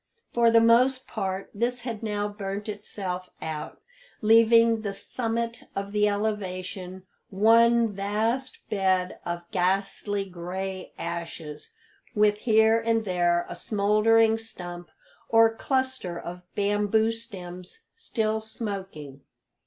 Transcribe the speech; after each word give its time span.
For 0.33 0.49
the 0.49 0.59
most 0.59 1.05
part 1.05 1.51
this 1.53 1.83
had 1.83 2.01
now 2.01 2.27
burnt 2.27 2.67
itself 2.67 3.29
out, 3.39 3.79
leaving 4.21 4.81
the 4.81 4.95
summit 4.95 5.65
of 5.75 5.91
the 5.91 6.07
elevation 6.09 7.05
one 7.29 7.93
vast 7.93 8.57
bed 8.67 9.19
of 9.27 9.43
ghastly 9.51 10.25
gray 10.25 10.91
ashes, 10.97 11.69
with 12.15 12.39
here 12.39 12.79
and 12.83 13.05
there 13.05 13.45
a 13.47 13.55
smouldering 13.55 14.39
stump 14.39 14.89
or 15.29 15.53
cluster 15.53 16.17
of 16.19 16.41
bamboo 16.55 17.11
stems 17.11 17.81
still 17.95 18.39
smoking. 18.41 19.21